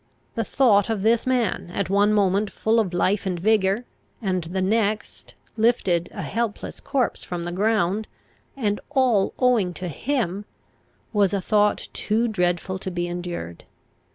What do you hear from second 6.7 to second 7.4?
corpse